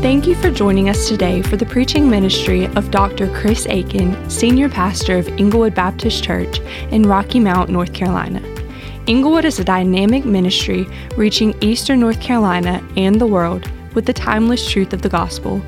[0.00, 3.28] Thank you for joining us today for the preaching ministry of Dr.
[3.34, 6.60] Chris Aiken, Senior Pastor of Englewood Baptist Church
[6.92, 8.40] in Rocky Mount, North Carolina.
[9.08, 14.70] Englewood is a dynamic ministry reaching Eastern North Carolina and the world with the timeless
[14.70, 15.60] truth of the gospel.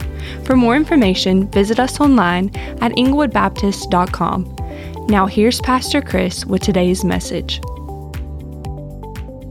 [0.45, 5.07] For more information, visit us online at englewoodbaptist.com.
[5.09, 7.61] Now, here's Pastor Chris with today's message.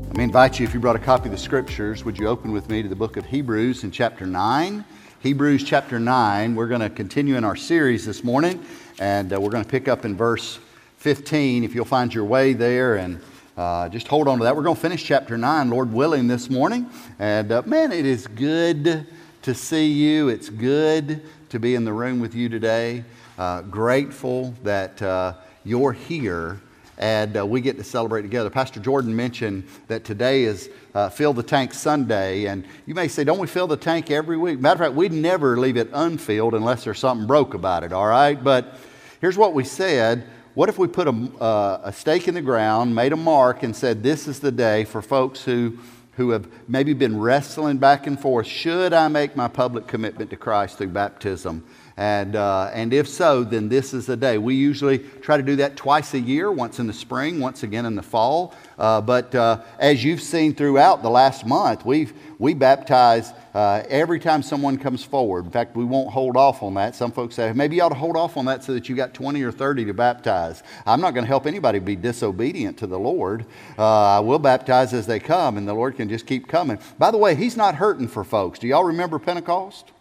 [0.09, 2.51] Let me invite you, if you brought a copy of the scriptures, would you open
[2.51, 4.83] with me to the book of Hebrews in chapter 9?
[5.19, 6.55] Hebrews chapter 9.
[6.55, 8.65] We're going to continue in our series this morning,
[8.97, 10.57] and uh, we're going to pick up in verse
[10.97, 11.63] 15.
[11.63, 13.21] If you'll find your way there and
[13.55, 14.55] uh, just hold on to that.
[14.55, 16.89] We're going to finish chapter 9, Lord willing, this morning.
[17.19, 19.05] And uh, man, it is good
[19.43, 20.27] to see you.
[20.29, 23.03] It's good to be in the room with you today.
[23.37, 26.59] Uh, grateful that uh, you're here
[26.99, 28.49] and uh, we get to celebrate together.
[28.49, 33.23] Pastor Jordan mentioned that today is uh, Fill the Tank Sunday, and you may say,
[33.23, 34.59] Don't we fill the tank every week?
[34.59, 38.07] Matter of fact, we'd never leave it unfilled unless there's something broke about it, all
[38.07, 38.41] right?
[38.43, 38.75] But
[39.21, 42.93] here's what we said what if we put a, uh, a stake in the ground,
[42.93, 45.77] made a mark, and said, This is the day for folks who,
[46.13, 48.45] who have maybe been wrestling back and forth.
[48.45, 51.63] Should I make my public commitment to Christ through baptism?
[51.99, 54.37] And, uh, and if so, then this is the day.
[54.37, 57.85] We usually try to do that twice a year, once in the spring, once again
[57.85, 58.55] in the fall.
[58.77, 64.17] Uh, but uh, as you've seen throughout the last month, we've, we baptize uh, every
[64.17, 65.43] time someone comes forward.
[65.43, 66.95] In fact, we won't hold off on that.
[66.95, 69.13] Some folks say, maybe you ought to hold off on that so that you got
[69.13, 70.63] 20 or 30 to baptize.
[70.85, 73.45] I'm not going to help anybody be disobedient to the Lord.
[73.77, 76.79] Uh, I will baptize as they come, and the Lord can just keep coming.
[76.97, 78.57] By the way, He's not hurting for folks.
[78.57, 79.91] Do y'all remember Pentecost?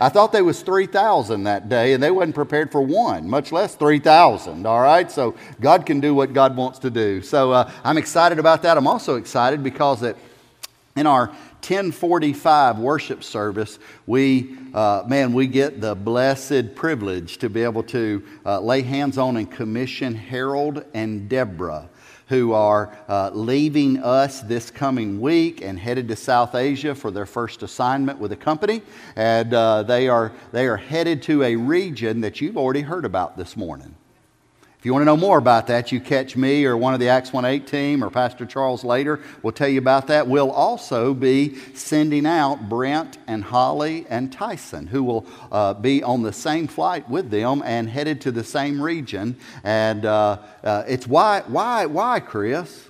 [0.00, 3.74] I thought there was 3,000 that day, and they wasn't prepared for one, much less
[3.74, 5.10] 3,000, all right?
[5.10, 7.20] So God can do what God wants to do.
[7.20, 8.76] So uh, I'm excited about that.
[8.76, 10.16] I'm also excited because that
[10.94, 17.64] in our 1045 worship service, we, uh, man, we get the blessed privilege to be
[17.64, 21.88] able to uh, lay hands on and commission Harold and Deborah
[22.28, 27.26] who are uh, leaving us this coming week and headed to South Asia for their
[27.26, 28.82] first assignment with a company.
[29.16, 33.36] And uh, they, are, they are headed to a region that you've already heard about
[33.36, 33.94] this morning.
[34.78, 37.08] If you want to know more about that, you catch me or one of the
[37.08, 39.18] Acts 1-8 team or Pastor Charles later.
[39.42, 40.28] We'll tell you about that.
[40.28, 46.22] We'll also be sending out Brent and Holly and Tyson, who will uh, be on
[46.22, 49.36] the same flight with them and headed to the same region.
[49.64, 52.88] And uh, uh, it's why, why, why, Chris?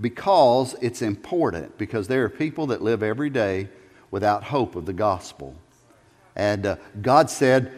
[0.00, 3.68] Because it's important, because there are people that live every day
[4.12, 5.56] without hope of the gospel.
[6.36, 7.72] And uh, God said,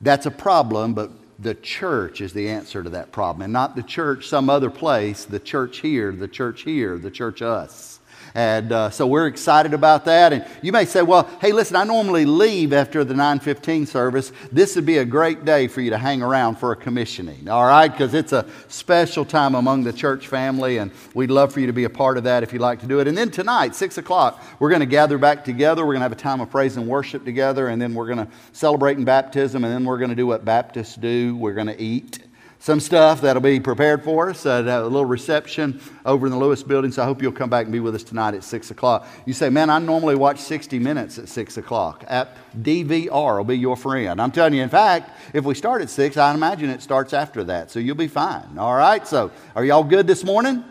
[0.00, 3.42] that's a problem, but the church is the answer to that problem.
[3.42, 7.42] And not the church some other place, the church here, the church here, the church
[7.42, 7.97] us.
[8.34, 10.32] And uh, so we're excited about that.
[10.32, 14.32] And you may say, well, hey, listen, I normally leave after the 915 service.
[14.52, 17.66] This would be a great day for you to hang around for a commissioning, all
[17.66, 17.88] right?
[17.88, 21.72] Because it's a special time among the church family, and we'd love for you to
[21.72, 23.08] be a part of that if you'd like to do it.
[23.08, 25.82] And then tonight, 6 o'clock, we're going to gather back together.
[25.84, 28.26] We're going to have a time of praise and worship together, and then we're going
[28.26, 31.36] to celebrate in baptism, and then we're going to do what Baptists do.
[31.36, 32.20] We're going to eat
[32.60, 36.90] some stuff that'll be prepared for us, a little reception over in the Lewis building.
[36.90, 39.06] So I hope you'll come back and be with us tonight at 6 o'clock.
[39.26, 42.04] You say, man, I normally watch 60 minutes at 6 o'clock.
[42.08, 44.20] At DVR will be your friend.
[44.20, 47.44] I'm telling you, in fact, if we start at 6, I imagine it starts after
[47.44, 47.70] that.
[47.70, 48.58] So you'll be fine.
[48.58, 49.06] All right?
[49.06, 50.64] So are y'all good this morning?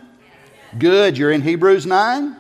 [0.78, 1.18] Good.
[1.18, 2.36] You're in Hebrews 9?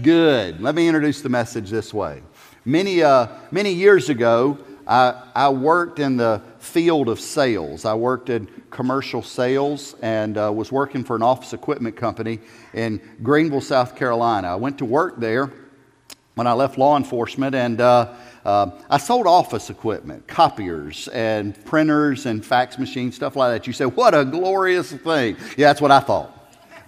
[0.00, 0.62] Good.
[0.62, 2.22] Let me introduce the message this way.
[2.64, 7.84] Many, uh, many years ago, I, I worked in the field of sales.
[7.84, 12.38] I worked in commercial sales and uh, was working for an office equipment company
[12.72, 14.48] in Greenville, South Carolina.
[14.48, 15.52] I went to work there
[16.34, 18.14] when I left law enforcement and uh,
[18.44, 23.66] uh, I sold office equipment, copiers and printers and fax machines, stuff like that.
[23.66, 25.36] You say, what a glorious thing.
[25.56, 26.36] Yeah, that's what I thought.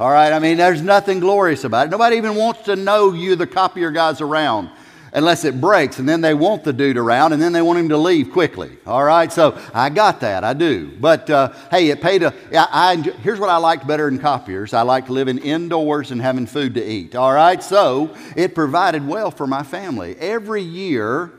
[0.01, 1.91] All right, I mean, there's nothing glorious about it.
[1.91, 4.71] Nobody even wants to know you, the copier guys around
[5.13, 7.89] unless it breaks, and then they want the dude around, and then they want him
[7.91, 8.79] to leave quickly.
[8.87, 10.93] All right, so I got that, I do.
[10.99, 12.35] But uh, hey, it paid a.
[12.53, 14.73] I, I here's what I liked better than copiers.
[14.73, 17.15] I liked living indoors and having food to eat.
[17.15, 21.33] All right, so it provided well for my family every year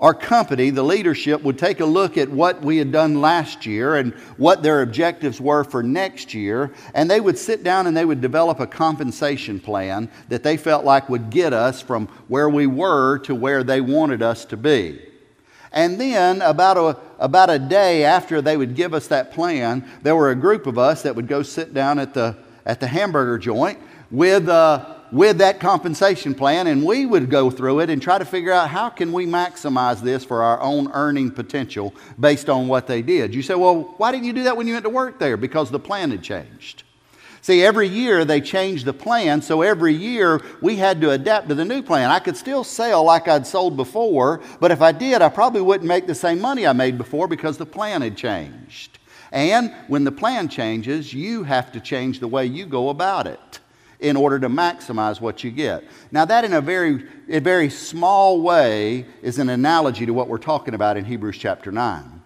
[0.00, 3.94] our company, the leadership, would take a look at what we had done last year
[3.94, 8.04] and what their objectives were for next year, and they would sit down and they
[8.04, 12.66] would develop a compensation plan that they felt like would get us from where we
[12.66, 15.00] were to where they wanted us to be.
[15.70, 20.16] And then, about a, about a day after they would give us that plan, there
[20.16, 22.36] were a group of us that would go sit down at the,
[22.66, 23.78] at the hamburger joint
[24.10, 28.24] with, uh, with that compensation plan, and we would go through it and try to
[28.24, 32.88] figure out how can we maximize this for our own earning potential based on what
[32.88, 33.32] they did.
[33.32, 35.36] You say, well, why didn't you do that when you went to work there?
[35.36, 36.82] Because the plan had changed.
[37.42, 41.54] See, every year they changed the plan, so every year we had to adapt to
[41.54, 42.10] the new plan.
[42.10, 45.86] I could still sell like I'd sold before, but if I did, I probably wouldn't
[45.86, 48.98] make the same money I made before because the plan had changed.
[49.30, 53.53] And when the plan changes, you have to change the way you go about it
[54.04, 55.82] in order to maximize what you get.
[56.12, 60.36] Now, that in a very, a very small way is an analogy to what we're
[60.36, 62.20] talking about in Hebrews chapter 9.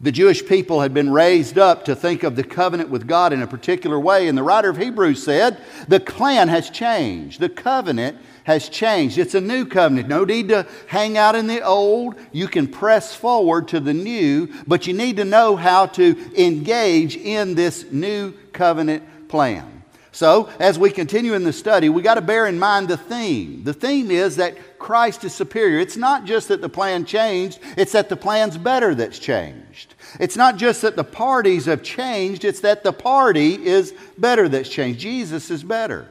[0.00, 3.42] The Jewish people had been raised up to think of the covenant with God in
[3.42, 7.40] a particular way, and the writer of Hebrews said, The plan has changed.
[7.40, 9.18] The covenant has changed.
[9.18, 10.06] It's a new covenant.
[10.06, 12.14] No need to hang out in the old.
[12.30, 17.16] You can press forward to the new, but you need to know how to engage
[17.16, 19.75] in this new covenant plan.
[20.16, 23.64] So, as we continue in the study, we got to bear in mind the theme.
[23.64, 25.78] The theme is that Christ is superior.
[25.78, 29.92] It's not just that the plan changed, it's that the plan's better that's changed.
[30.18, 34.70] It's not just that the parties have changed, it's that the party is better that's
[34.70, 35.00] changed.
[35.00, 36.08] Jesus is better.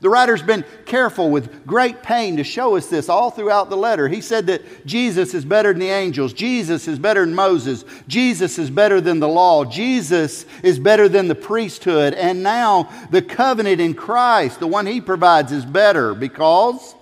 [0.00, 4.06] The writer's been careful with great pain to show us this all throughout the letter.
[4.06, 6.32] He said that Jesus is better than the angels.
[6.32, 7.84] Jesus is better than Moses.
[8.06, 9.64] Jesus is better than the law.
[9.64, 12.14] Jesus is better than the priesthood.
[12.14, 16.94] And now the covenant in Christ, the one he provides, is better because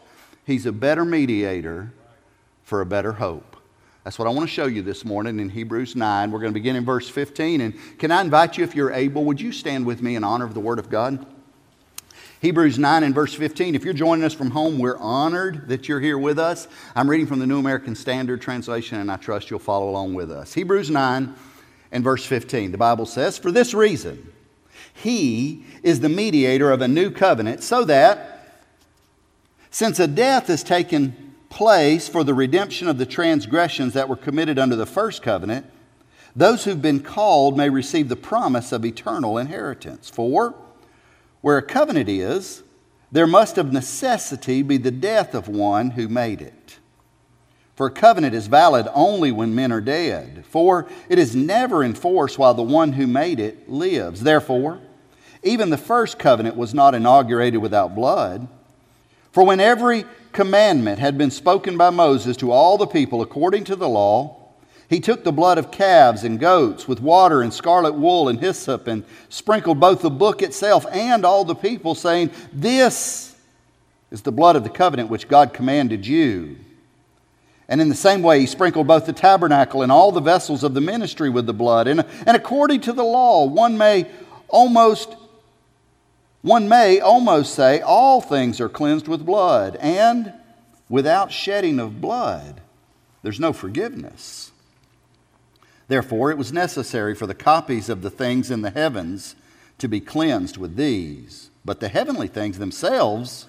[0.47, 1.93] he's a better mediator
[2.65, 3.57] for a better hope.
[4.05, 6.31] That's what I want to show you this morning in Hebrews 9.
[6.31, 7.61] We're going to begin in verse 15.
[7.61, 10.47] And can I invite you, if you're able, would you stand with me in honor
[10.47, 11.27] of the Word of God?
[12.41, 13.75] Hebrews 9 and verse 15.
[13.75, 16.69] If you're joining us from home, we're honored that you're here with us.
[16.95, 20.31] I'm reading from the New American Standard Translation, and I trust you'll follow along with
[20.31, 20.53] us.
[20.53, 21.35] Hebrews 9
[21.93, 22.73] and verse 15.
[22.73, 24.33] The Bible says, For this reason,
[24.93, 28.67] he is the mediator of a new covenant, so that
[29.71, 34.59] since a death has taken place for the redemption of the transgressions that were committed
[34.59, 35.65] under the first covenant,
[36.35, 40.11] those who've been called may receive the promise of eternal inheritance.
[40.11, 40.55] For
[41.47, 42.65] where a covenant is,
[43.13, 46.81] there must of necessity be the death of one who made it.
[47.77, 51.95] For a covenant is valid only when men are dead, for it is never in
[51.95, 54.23] force while the one who made it lives.
[54.23, 54.81] Therefore,
[55.45, 58.49] even the first covenant was not inaugurated without blood.
[59.31, 63.77] For when every commandment had been spoken by Moses to all the people according to
[63.77, 64.36] the law,
[64.89, 68.87] he took the blood of calves and goats with water and scarlet wool and hyssop
[68.87, 73.35] and sprinkled both the book itself and all the people, saying, This
[74.11, 76.57] is the blood of the covenant which God commanded you.
[77.69, 80.75] And in the same way, he sprinkled both the tabernacle and all the vessels of
[80.75, 81.89] the ministry with the blood.
[81.89, 84.07] And, and according to the law, one may
[84.49, 85.17] almost
[86.43, 90.33] one may almost say all things are cleansed with blood, and
[90.89, 92.61] without shedding of blood,
[93.25, 94.53] there's no forgiveness.
[95.89, 99.37] Therefore, it was necessary for the copies of the things in the heavens
[99.79, 103.47] to be cleansed with these, but the heavenly things themselves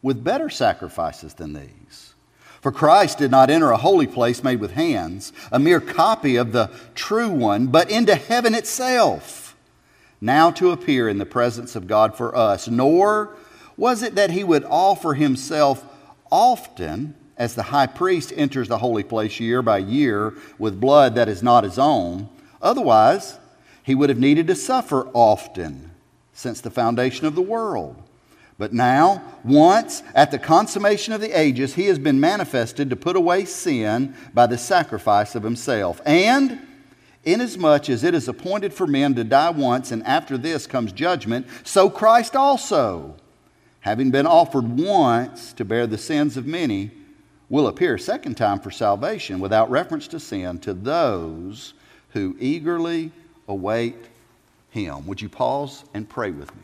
[0.00, 2.14] with better sacrifices than these.
[2.60, 6.52] For Christ did not enter a holy place made with hands, a mere copy of
[6.52, 9.56] the true one, but into heaven itself,
[10.20, 12.68] now to appear in the presence of God for us.
[12.68, 13.36] Nor
[13.76, 15.84] was it that he would offer himself
[16.30, 21.28] often as the high priest enters the holy place year by year with blood that
[21.28, 22.28] is not his own.
[22.62, 23.36] Otherwise,
[23.82, 25.90] he would have needed to suffer often
[26.32, 28.00] since the foundation of the world.
[28.58, 33.16] But now, once at the consummation of the ages, he has been manifested to put
[33.16, 36.00] away sin by the sacrifice of himself.
[36.06, 36.64] And
[37.24, 41.48] inasmuch as it is appointed for men to die once, and after this comes judgment,
[41.64, 43.16] so Christ also,
[43.80, 46.92] having been offered once to bear the sins of many,
[47.52, 51.74] will appear a second time for salvation without reference to sin to those
[52.14, 53.12] who eagerly
[53.46, 54.06] await
[54.70, 55.06] him.
[55.06, 56.62] Would you pause and pray with me?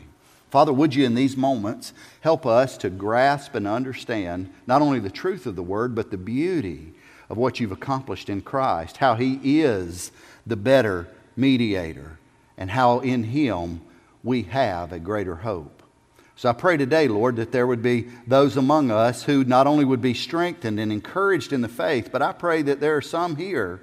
[0.49, 5.11] Father, would you in these moments help us to grasp and understand not only the
[5.11, 6.91] truth of the word, but the beauty
[7.29, 10.11] of what you've accomplished in Christ, how he is
[10.47, 12.17] the better mediator,
[12.57, 13.81] and how in him
[14.23, 15.78] we have a greater hope.
[16.39, 19.83] So I pray today, Lord, that there would be those among us who not only
[19.83, 23.35] would be strengthened and encouraged in the faith, but I pray that there are some
[23.35, 23.81] here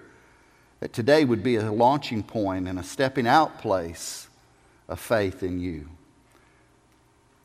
[0.81, 4.29] that today would be a launching point and a stepping out place
[4.89, 5.91] of faith in you.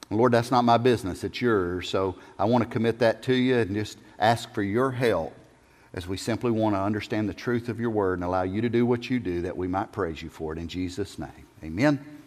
[0.10, 1.89] Lord, that's not my business, it's yours.
[1.89, 5.36] So I want to commit that to you and just ask for your help
[5.94, 8.70] as we simply want to understand the truth of your word and allow you to
[8.70, 11.48] do what you do that we might praise you for it in Jesus' name.
[11.62, 12.20] Amen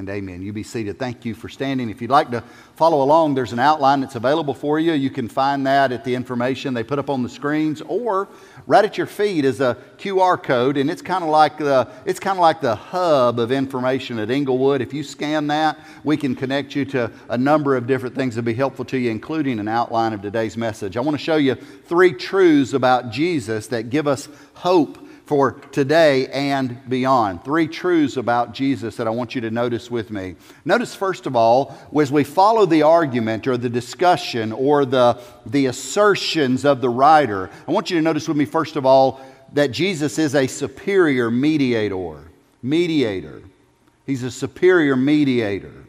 [0.00, 0.42] and amen.
[0.42, 0.98] You be seated.
[0.98, 1.90] Thank you for standing.
[1.90, 2.42] If you'd like to
[2.74, 4.92] follow along, there's an outline that's available for you.
[4.92, 8.26] You can find that at the information they put up on the screens, or
[8.66, 12.18] right at your feet is a QR code, and it's kind of like the it's
[12.18, 14.80] kind of like the hub of information at Englewood.
[14.80, 18.42] If you scan that, we can connect you to a number of different things that
[18.42, 20.96] be helpful to you, including an outline of today's message.
[20.96, 26.26] I want to show you three truths about Jesus that give us hope for today
[26.26, 27.44] and beyond.
[27.44, 30.34] Three truths about Jesus that I want you to notice with me.
[30.64, 35.66] Notice, first of all, as we follow the argument or the discussion or the, the
[35.66, 39.20] assertions of the writer, I want you to notice with me, first of all,
[39.52, 42.24] that Jesus is a superior mediator.
[42.60, 43.40] Mediator.
[44.06, 45.79] He's a superior mediator.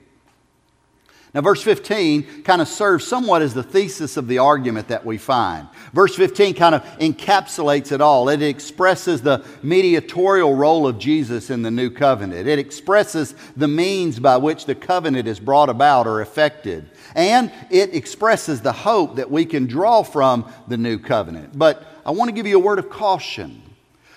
[1.33, 5.17] Now, verse 15 kind of serves somewhat as the thesis of the argument that we
[5.17, 5.65] find.
[5.93, 8.27] Verse 15 kind of encapsulates it all.
[8.27, 14.19] It expresses the mediatorial role of Jesus in the new covenant, it expresses the means
[14.19, 19.31] by which the covenant is brought about or effected, and it expresses the hope that
[19.31, 21.57] we can draw from the new covenant.
[21.57, 23.61] But I want to give you a word of caution.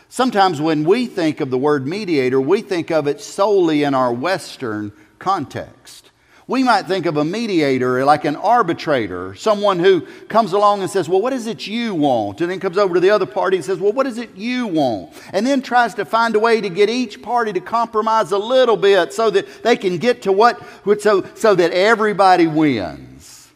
[0.08, 4.12] Sometimes when we think of the word mediator, we think of it solely in our
[4.12, 6.10] Western context.
[6.46, 11.08] We might think of a mediator like an arbitrator, someone who comes along and says,
[11.08, 12.42] Well, what is it you want?
[12.42, 14.66] And then comes over to the other party and says, Well, what is it you
[14.66, 15.14] want?
[15.32, 18.76] And then tries to find a way to get each party to compromise a little
[18.76, 20.60] bit so that they can get to what,
[21.00, 23.50] so, so that everybody wins.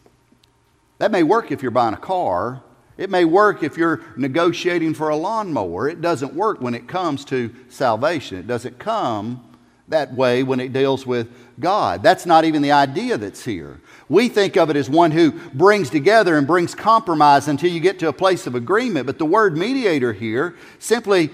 [0.97, 2.63] That may work if you're buying a car.
[2.97, 5.87] It may work if you're negotiating for a lawnmower.
[5.87, 8.39] It doesn't work when it comes to salvation.
[8.39, 9.48] It doesn't come
[9.89, 11.27] that way when it deals with
[11.59, 12.03] God.
[12.03, 13.79] That's not even the idea that's here.
[14.07, 17.99] We think of it as one who brings together and brings compromise until you get
[17.99, 19.05] to a place of agreement.
[19.05, 21.29] But the word mediator here simply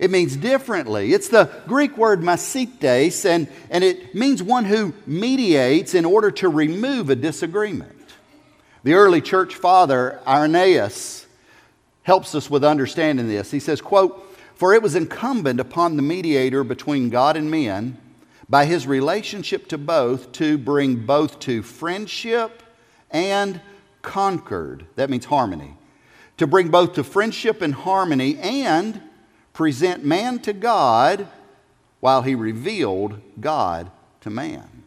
[0.00, 1.12] it means differently.
[1.12, 6.48] It's the Greek word mesites, and, and it means one who mediates in order to
[6.48, 7.92] remove a disagreement.
[8.82, 11.26] The early church father, Irenaeus,
[12.02, 13.50] helps us with understanding this.
[13.50, 14.29] He says, quote,
[14.60, 17.96] For it was incumbent upon the mediator between God and men
[18.46, 22.62] by his relationship to both to bring both to friendship
[23.10, 23.62] and
[24.02, 24.84] concord.
[24.96, 25.78] That means harmony.
[26.36, 29.00] To bring both to friendship and harmony and
[29.54, 31.26] present man to God
[32.00, 33.90] while he revealed God
[34.20, 34.82] to man.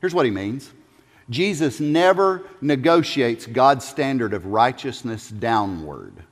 [0.00, 0.72] Here's what he means
[1.30, 6.24] Jesus never negotiates God's standard of righteousness downward.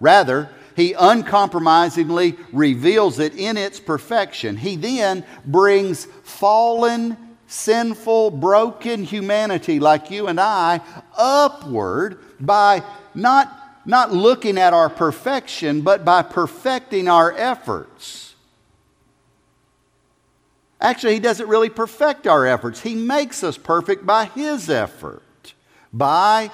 [0.00, 4.56] Rather, he uncompromisingly reveals it in its perfection.
[4.56, 7.16] He then brings fallen,
[7.48, 10.80] sinful, broken humanity like you and I
[11.16, 13.52] upward by not,
[13.86, 18.36] not looking at our perfection, but by perfecting our efforts.
[20.80, 22.82] Actually, he doesn't really perfect our efforts.
[22.82, 25.54] He makes us perfect by his effort,
[25.92, 26.52] by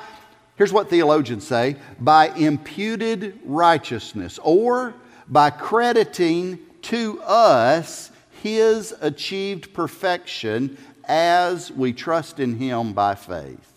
[0.57, 4.95] Here's what theologians say by imputed righteousness or
[5.29, 8.11] by crediting to us
[8.43, 13.73] his achieved perfection as we trust in him by faith.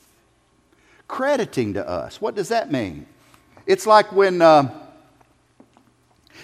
[1.07, 2.21] Crediting to us.
[2.21, 3.05] What does that mean?
[3.65, 4.69] It's like when, uh,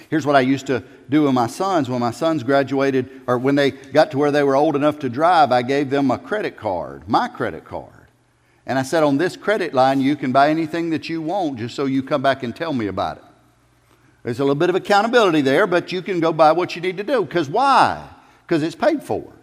[0.09, 1.89] here's what I used to do with my sons.
[1.89, 5.09] When my sons graduated, or when they got to where they were old enough to
[5.09, 7.92] drive, I gave them a credit card, my credit card.
[8.65, 11.75] And I said, on this credit line, you can buy anything that you want just
[11.75, 13.24] so you come back and tell me about it.
[14.24, 16.98] There's a little bit of accountability there, but you can go buy what you need
[16.98, 17.25] to do.
[17.25, 18.08] Because why?
[18.48, 19.34] Because it's paid for.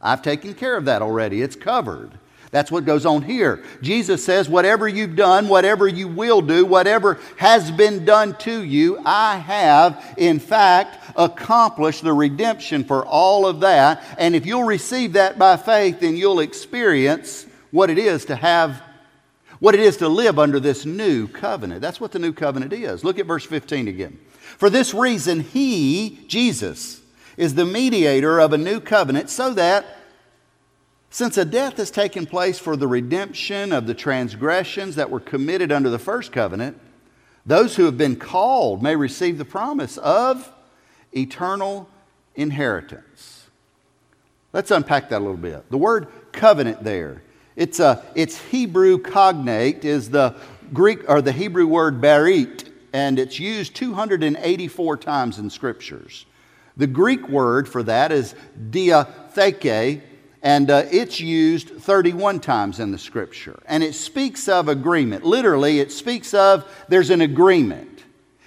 [0.00, 2.10] I've taken care of that already, it's covered.
[2.50, 3.62] That's what goes on here.
[3.82, 9.00] Jesus says, Whatever you've done, whatever you will do, whatever has been done to you,
[9.04, 14.02] I have, in fact, accomplished the redemption for all of that.
[14.16, 18.82] And if you'll receive that by faith, then you'll experience what it is to have,
[19.58, 21.80] what it is to live under this new covenant.
[21.80, 23.04] That's what the new covenant is.
[23.04, 24.18] Look at verse 15 again.
[24.58, 27.02] For this reason, He, Jesus,
[27.36, 29.84] is the mediator of a new covenant so that
[31.10, 35.72] since a death has taken place for the redemption of the transgressions that were committed
[35.72, 36.78] under the first covenant,
[37.44, 40.52] those who have been called may receive the promise of
[41.12, 41.88] eternal
[42.34, 43.46] inheritance.
[44.52, 45.70] Let's unpack that a little bit.
[45.70, 47.22] The word covenant there
[47.56, 50.36] it's, a, it's Hebrew cognate is the
[50.72, 56.26] Greek or the Hebrew word berit, and it's used 284 times in scriptures.
[56.76, 58.34] The Greek word for that is
[58.70, 60.02] diatheke,
[60.42, 63.58] and uh, it's used 31 times in the scripture.
[63.66, 65.24] And it speaks of agreement.
[65.24, 68.04] Literally, it speaks of there's an agreement.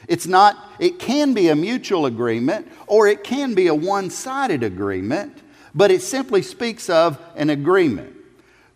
[0.07, 4.63] It's not, it can be a mutual agreement or it can be a one sided
[4.63, 5.41] agreement,
[5.73, 8.15] but it simply speaks of an agreement.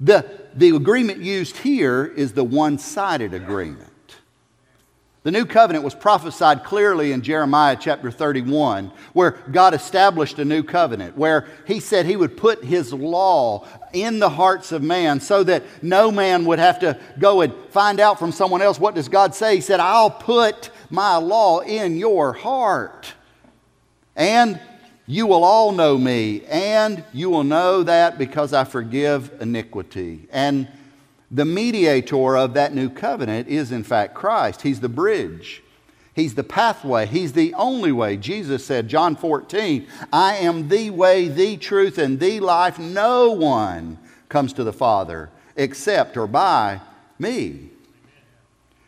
[0.04, 3.90] The, the agreement used here is the one sided agreement.
[5.24, 10.62] The new covenant was prophesied clearly in Jeremiah chapter 31, where God established a new
[10.62, 15.42] covenant, where He said He would put His law in the hearts of man so
[15.46, 19.08] that no man would have to go and find out from someone else what does
[19.08, 19.56] God say.
[19.56, 23.14] He said, I'll put my law in your heart.
[24.18, 24.60] And
[25.06, 30.28] you will all know me, and you will know that because I forgive iniquity.
[30.32, 30.68] And
[31.30, 34.62] the mediator of that new covenant is, in fact, Christ.
[34.62, 35.62] He's the bridge,
[36.16, 38.18] He's the pathway, He's the only way.
[38.18, 42.80] Jesus said, John 14, I am the way, the truth, and the life.
[42.80, 43.98] No one
[44.30, 46.82] comes to the Father except or by
[47.20, 47.70] me.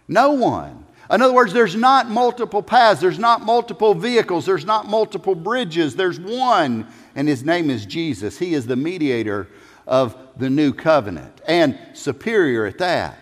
[0.08, 0.85] No one.
[1.12, 5.96] In other words, there's not multiple paths, there's not multiple vehicles, there's not multiple bridges.
[5.96, 8.40] There's one, and his name is Jesus.
[8.40, 9.48] He is the mediator
[9.86, 13.20] of the new covenant and superior at that.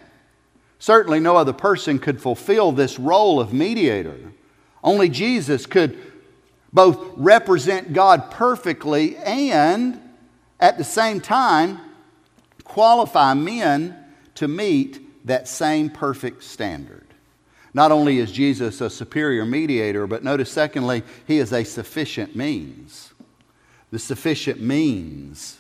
[0.80, 4.32] Certainly, no other person could fulfill this role of mediator.
[4.84, 5.98] Only Jesus could
[6.72, 10.00] both represent God perfectly and
[10.60, 11.80] at the same time
[12.64, 13.98] qualify men
[14.36, 17.03] to meet that same perfect standard.
[17.74, 23.14] Not only is Jesus a superior mediator, but notice, secondly, he is a sufficient means.
[23.92, 25.60] The sufficient means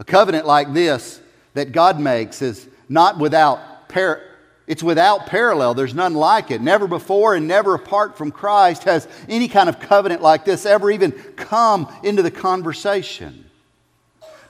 [0.00, 1.20] a covenant like this
[1.54, 4.22] that God makes is not without par-
[4.66, 5.72] it's without parallel.
[5.72, 6.60] There's none like it.
[6.60, 10.90] Never before and never apart from Christ has any kind of covenant like this ever
[10.90, 13.46] even come into the conversation.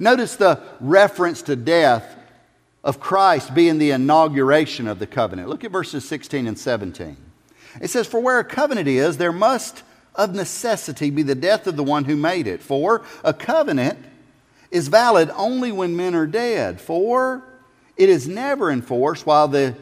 [0.00, 2.16] Notice the reference to death
[2.88, 5.50] of Christ being the inauguration of the covenant.
[5.50, 7.18] Look at verses 16 and 17.
[7.82, 9.82] It says, For where a covenant is, there must
[10.14, 12.62] of necessity be the death of the one who made it.
[12.62, 13.98] For a covenant
[14.70, 17.44] is valid only when men are dead, for
[17.98, 19.76] it is never enforced while the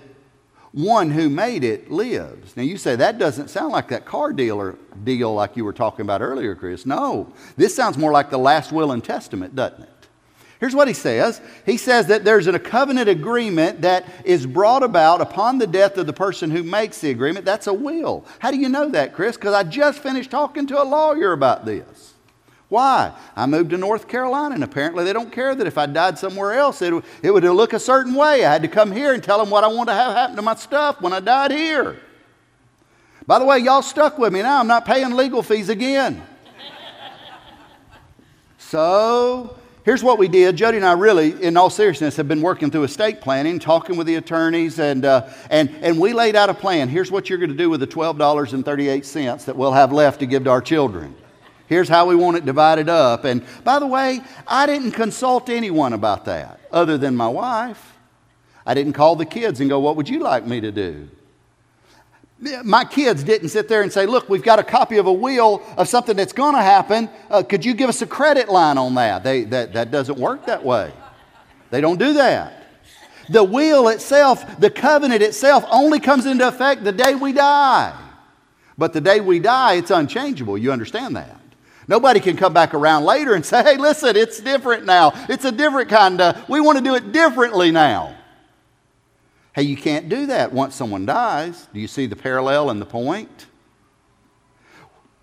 [0.73, 2.57] one who made it lives.
[2.57, 6.01] Now you say that doesn't sound like that car dealer deal like you were talking
[6.01, 6.85] about earlier, Chris.
[6.85, 9.91] No, this sounds more like the last will and testament, doesn't it?
[10.59, 11.41] Here's what he says.
[11.67, 16.07] He says that there's a covenant agreement that is brought about upon the death of
[16.07, 17.45] the person who makes the agreement.
[17.45, 18.25] That's a will.
[18.39, 19.37] How do you know that, Chris?
[19.37, 22.15] Because I just finished talking to a lawyer about this.
[22.69, 23.13] Why?
[23.37, 26.55] I moved to North Carolina, and apparently they don't care that if I died somewhere
[26.55, 26.93] else, it,
[27.23, 28.45] it would look a certain way.
[28.45, 30.43] I had to come here and tell them what I want to have happen to
[30.43, 32.01] my stuff when I died here.
[33.27, 34.59] By the way, y'all stuck with me now.
[34.59, 36.23] I'm not paying legal fees again.
[38.59, 40.57] so, here's what we did.
[40.57, 44.09] Jody and I really, in all seriousness, have been working through estate planning, talking with
[44.09, 46.89] the attorneys, and, uh, and, and we laid out a plan.
[46.89, 50.45] Here's what you're going to do with the $12.38 that we'll have left to give
[50.45, 51.15] to our children.
[51.69, 53.25] Here's how we want it divided up.
[53.25, 57.95] And by the way, I didn't consult anyone about that other than my wife.
[58.67, 61.09] I didn't call the kids and go, What would you like me to do?
[62.39, 65.63] My kids didn't sit there and say, Look, we've got a copy of a will
[65.79, 67.09] of something that's going to happen.
[67.31, 69.25] Uh, could you give us a credit line on that?
[69.25, 69.73] They, that?
[69.73, 70.93] That doesn't work that way.
[71.71, 72.53] They don't do that.
[73.31, 77.99] The will itself, the covenant itself, only comes into effect the day we die.
[78.79, 80.59] But the day we die, it's unchangeable.
[80.59, 81.41] You understand that?
[81.89, 85.13] Nobody can come back around later and say, hey, listen, it's different now.
[85.29, 88.16] It's a different kind of, we want to do it differently now.
[89.57, 91.67] Hey, you can't do that once someone dies.
[91.73, 93.47] Do you see the parallel and the point?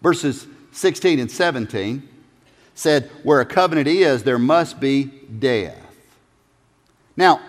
[0.01, 2.09] Verses 16 and 17
[2.73, 5.77] said, Where a covenant is, there must be death.
[7.15, 7.41] Now,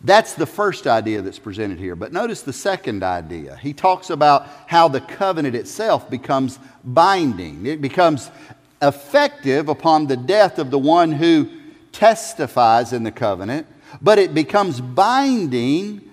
[0.00, 1.94] that's the first idea that's presented here.
[1.94, 3.56] But notice the second idea.
[3.62, 8.32] He talks about how the covenant itself becomes binding, it becomes
[8.82, 11.48] effective upon the death of the one who
[11.92, 13.68] testifies in the covenant,
[14.00, 16.10] but it becomes binding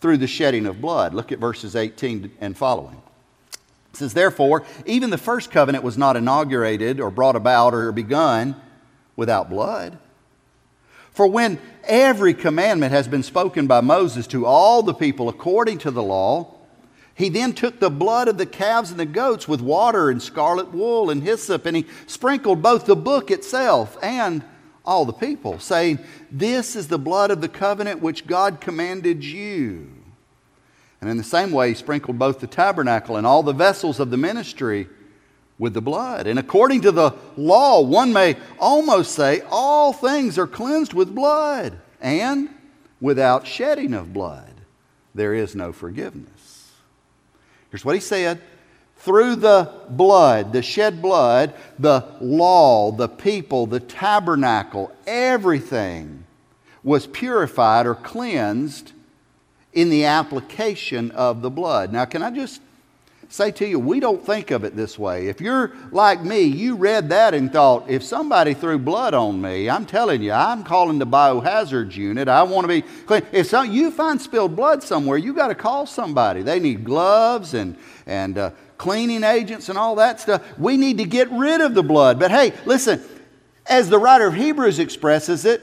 [0.00, 1.14] through the shedding of blood.
[1.14, 3.00] Look at verses 18 and following.
[3.92, 8.56] It says, Therefore, even the first covenant was not inaugurated or brought about or begun
[9.16, 9.98] without blood.
[11.10, 15.90] For when every commandment has been spoken by Moses to all the people according to
[15.90, 16.54] the law,
[17.12, 20.72] he then took the blood of the calves and the goats with water and scarlet
[20.72, 24.44] wool and hyssop, and he sprinkled both the book itself and
[24.88, 25.98] all the people, saying,
[26.32, 29.92] This is the blood of the covenant which God commanded you.
[31.00, 34.10] And in the same way, he sprinkled both the tabernacle and all the vessels of
[34.10, 34.88] the ministry
[35.58, 36.26] with the blood.
[36.26, 41.78] And according to the law, one may almost say all things are cleansed with blood,
[42.00, 42.48] and
[43.00, 44.54] without shedding of blood,
[45.14, 46.72] there is no forgiveness.
[47.70, 48.40] Here's what he said
[48.98, 56.24] through the blood, the shed blood, the law, the people, the tabernacle, everything
[56.82, 58.92] was purified or cleansed
[59.72, 61.92] in the application of the blood.
[61.92, 62.60] Now, can I just
[63.28, 65.28] say to you, we don't think of it this way.
[65.28, 69.68] If you're like me, you read that and thought, if somebody threw blood on me,
[69.68, 72.26] I'm telling you, I'm calling the biohazards unit.
[72.28, 73.22] I want to be clean.
[73.30, 76.42] If some, you find spilled blood somewhere, you got to call somebody.
[76.42, 80.42] They need gloves and, and uh, cleaning agents and all that stuff.
[80.58, 82.18] We need to get rid of the blood.
[82.18, 83.02] But hey, listen,
[83.66, 85.60] as the writer of Hebrews expresses it,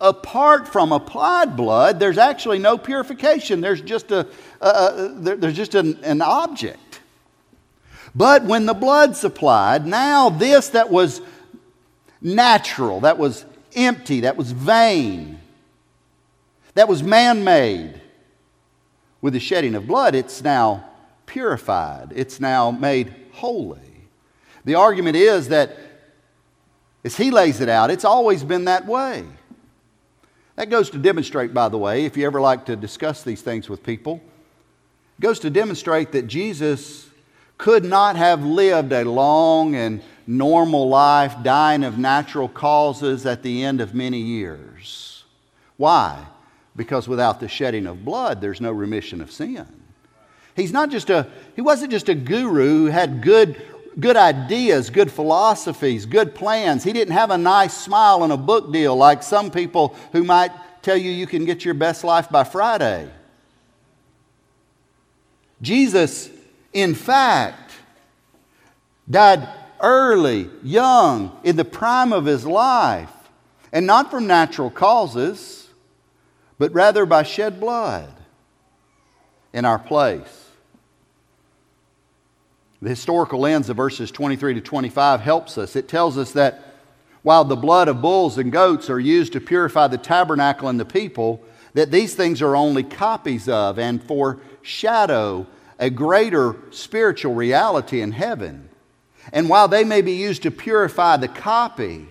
[0.00, 3.60] apart from applied blood, there's actually no purification.
[3.60, 4.26] There's just, a,
[4.60, 7.00] there's just an, an object.
[8.14, 11.22] But when the blood supplied, now this that was
[12.20, 15.40] natural, that was empty, that was vain,
[16.74, 18.00] that was man made,
[19.22, 20.84] with the shedding of blood, it's now
[21.32, 23.78] purified, it's now made holy.
[24.66, 25.78] The argument is that,
[27.04, 29.24] as he lays it out, it's always been that way.
[30.56, 33.70] That goes to demonstrate, by the way, if you ever like to discuss these things
[33.70, 34.20] with people,
[35.20, 37.08] goes to demonstrate that Jesus
[37.56, 43.64] could not have lived a long and normal life, dying of natural causes at the
[43.64, 45.24] end of many years.
[45.78, 46.26] Why?
[46.76, 49.81] Because without the shedding of blood, there's no remission of sin.
[50.54, 53.60] He's not just a, he wasn't just a guru who had good,
[53.98, 56.84] good ideas, good philosophies, good plans.
[56.84, 60.52] He didn't have a nice smile and a book deal like some people who might
[60.82, 63.08] tell you you can get your best life by Friday.
[65.62, 66.28] Jesus,
[66.72, 67.72] in fact,
[69.08, 69.48] died
[69.80, 73.10] early, young, in the prime of his life,
[73.72, 75.68] and not from natural causes,
[76.58, 78.12] but rather by shed blood
[79.52, 80.41] in our place.
[82.82, 85.76] The historical lens of verses 23 to 25 helps us.
[85.76, 86.74] It tells us that
[87.22, 90.84] while the blood of bulls and goats are used to purify the tabernacle and the
[90.84, 95.46] people, that these things are only copies of and foreshadow
[95.78, 98.68] a greater spiritual reality in heaven.
[99.32, 102.08] And while they may be used to purify the copy,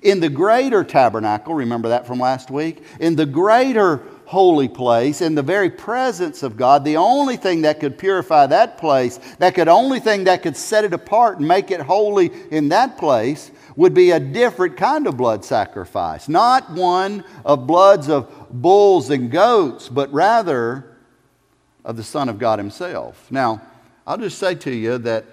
[0.00, 5.34] in the greater tabernacle, remember that from last week, in the greater holy place, in
[5.34, 9.68] the very presence of God, the only thing that could purify that place, that could
[9.68, 13.92] only thing that could set it apart and make it holy in that place, would
[13.92, 16.28] be a different kind of blood sacrifice.
[16.28, 20.96] Not one of bloods of bulls and goats, but rather
[21.84, 23.30] of the Son of God Himself.
[23.30, 23.60] Now,
[24.06, 25.24] I'll just say to you that,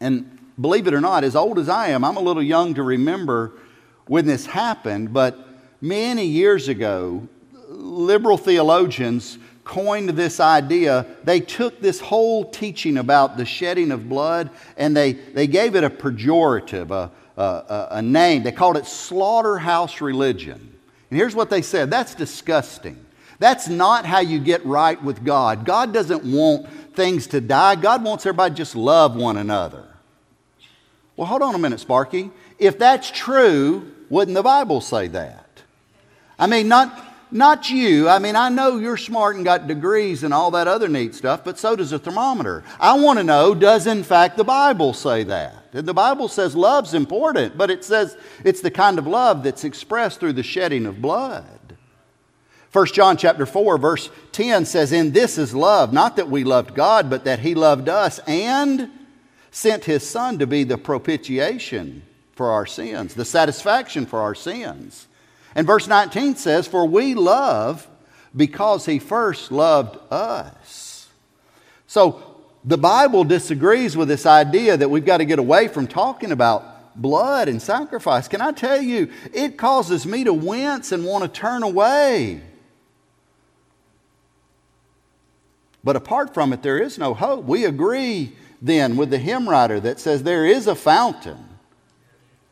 [0.00, 2.82] and believe it or not, as old as I am, I'm a little young to
[2.82, 3.52] remember
[4.06, 5.38] when this happened, but
[5.80, 7.28] many years ago,
[7.78, 11.06] liberal theologians coined this idea.
[11.24, 15.84] They took this whole teaching about the shedding of blood and they, they gave it
[15.84, 17.10] a pejorative, a,
[17.40, 18.42] a, a name.
[18.42, 20.74] They called it slaughterhouse religion.
[21.10, 23.04] And here's what they said that's disgusting.
[23.38, 25.64] That's not how you get right with God.
[25.64, 29.84] God doesn't want things to die, God wants everybody to just love one another.
[31.16, 32.30] Well, hold on a minute, Sparky.
[32.58, 35.62] If that's true, wouldn't the Bible say that?
[36.38, 38.08] I mean, not, not you.
[38.08, 41.44] I mean, I know you're smart and got degrees and all that other neat stuff,
[41.44, 42.64] but so does a thermometer.
[42.80, 45.54] I want to know does, in fact, the Bible say that?
[45.72, 49.64] And the Bible says love's important, but it says it's the kind of love that's
[49.64, 51.44] expressed through the shedding of blood.
[52.72, 56.74] 1 John chapter 4 verse 10 says in this is love not that we loved
[56.74, 58.90] God but that he loved us and
[59.50, 65.07] sent his son to be the propitiation for our sins the satisfaction for our sins
[65.58, 67.88] and verse 19 says, For we love
[68.36, 71.08] because he first loved us.
[71.88, 76.30] So the Bible disagrees with this idea that we've got to get away from talking
[76.30, 78.28] about blood and sacrifice.
[78.28, 82.40] Can I tell you, it causes me to wince and want to turn away.
[85.82, 87.44] But apart from it, there is no hope.
[87.46, 91.47] We agree then with the hymn writer that says there is a fountain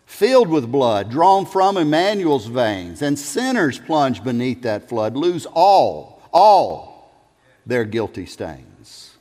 [0.07, 6.23] filled with blood, drawn from Emmanuel's veins, and sinners plunge beneath that flood, lose all,
[6.33, 7.13] all
[7.67, 9.17] their guilty stains.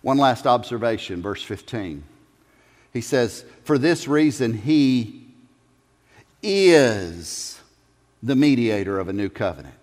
[0.00, 2.02] One last observation, verse 15.
[2.92, 5.26] He says, For this reason, he
[6.42, 7.60] is
[8.22, 9.74] the mediator of a new covenant.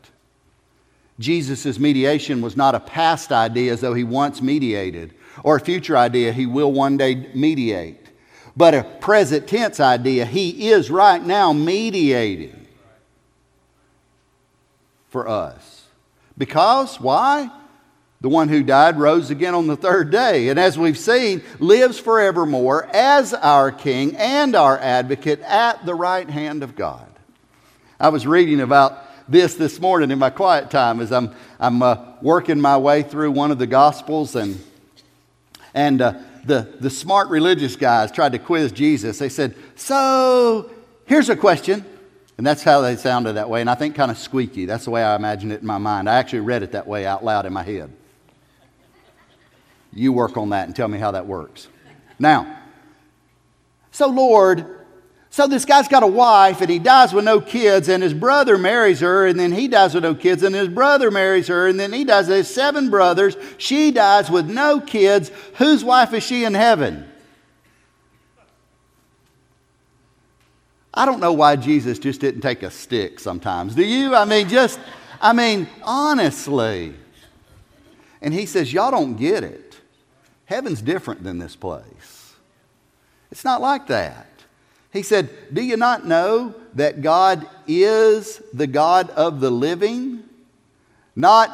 [1.20, 5.96] Jesus' mediation was not a past idea as though he once mediated, or a future
[5.96, 8.05] idea he will one day mediate
[8.56, 10.26] but a present tense idea.
[10.26, 12.68] He is right now mediating
[15.10, 15.86] for us.
[16.38, 17.50] Because, why?
[18.26, 22.00] the one who died, rose again on the third day, and as we've seen, lives
[22.00, 27.08] forevermore as our King and our advocate at the right hand of God.
[28.00, 31.98] I was reading about this this morning in my quiet time as I'm, I'm uh,
[32.20, 34.60] working my way through one of the Gospels, and,
[35.76, 36.14] and uh,
[36.46, 39.18] the, the smart religious guys tried to quiz Jesus.
[39.18, 40.70] They said, So,
[41.06, 41.86] here's a question.
[42.38, 44.66] And that's how they sounded that way, and I think kind of squeaky.
[44.66, 46.10] That's the way I imagine it in my mind.
[46.10, 47.92] I actually read it that way out loud in my head.
[49.94, 51.70] You work on that and tell me how that works.
[52.20, 52.60] Now,
[53.92, 54.75] so Lord,
[55.36, 58.58] so this guy's got a wife and he dies with no kids, and his brother
[58.58, 61.78] marries her, and then he dies with no kids, and his brother marries her, and
[61.78, 62.28] then he dies.
[62.28, 63.36] There's seven brothers.
[63.58, 65.32] She dies with no kids.
[65.56, 67.06] Whose wife is she in heaven?
[70.94, 73.76] I don't know why Jesus just didn't take a stick sometimes.
[73.76, 74.16] Do you?
[74.16, 74.80] I mean, just,
[75.20, 76.94] I mean, honestly.
[78.22, 79.82] And he says, Y'all don't get it.
[80.46, 82.36] Heaven's different than this place.
[83.32, 84.30] It's not like that.
[84.96, 90.24] He said, Do you not know that God is the God of the living?
[91.18, 91.52] Not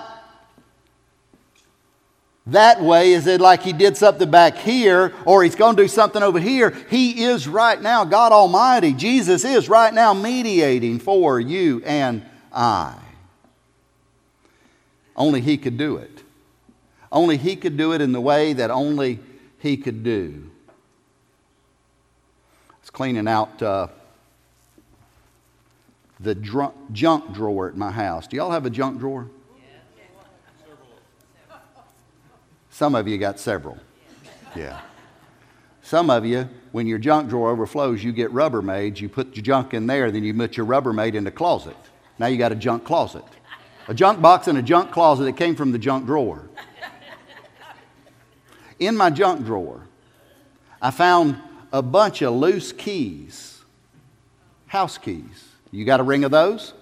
[2.46, 5.88] that way is it like he did something back here or he's going to do
[5.88, 6.70] something over here.
[6.92, 8.94] He is right now, God Almighty.
[8.94, 12.24] Jesus is right now mediating for you and
[12.54, 12.96] I.
[15.16, 16.22] Only he could do it.
[17.12, 19.20] Only he could do it in the way that only
[19.58, 20.51] he could do.
[22.94, 23.88] Cleaning out uh,
[26.20, 28.28] the junk drawer at my house.
[28.28, 29.28] Do y'all have a junk drawer?
[32.70, 33.78] Some of you got several.
[34.56, 34.80] Yeah.
[35.82, 39.00] Some of you, when your junk drawer overflows, you get Rubbermaids.
[39.00, 41.76] You put your junk in there, then you put your Rubbermaid in the closet.
[42.18, 43.24] Now you got a junk closet.
[43.88, 46.48] A junk box and a junk closet that came from the junk drawer.
[48.80, 49.82] In my junk drawer,
[50.82, 53.62] I found a bunch of loose keys,
[54.68, 55.50] house keys.
[55.72, 56.74] You got a ring of those?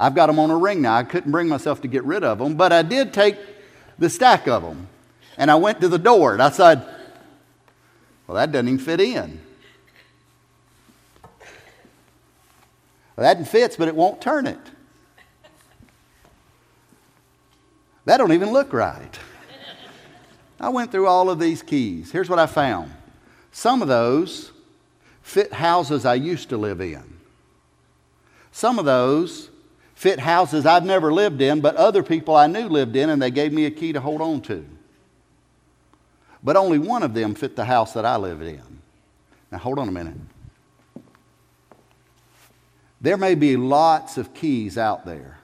[0.00, 0.94] I've got them on a ring now.
[0.94, 3.36] I couldn't bring myself to get rid of them, but I did take
[3.98, 4.88] the stack of them.
[5.36, 6.84] And I went to the door and I said,
[8.26, 9.40] Well, that doesn't even fit in.
[13.16, 14.58] Well, that fits, but it won't turn it.
[18.04, 19.18] That don't even look right.
[20.60, 22.12] I went through all of these keys.
[22.12, 22.92] Here's what I found.
[23.52, 24.52] Some of those
[25.22, 27.18] fit houses I used to live in.
[28.52, 29.50] Some of those
[29.94, 33.30] fit houses I've never lived in, but other people I knew lived in, and they
[33.30, 34.64] gave me a key to hold on to
[36.42, 38.62] but only one of them fit the house that I lived in.
[39.50, 40.16] Now, hold on a minute.
[43.00, 45.38] There may be lots of keys out there,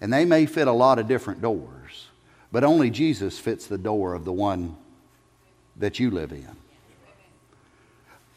[0.00, 2.08] and they may fit a lot of different doors,
[2.50, 4.76] but only Jesus fits the door of the one
[5.76, 6.56] that you live in.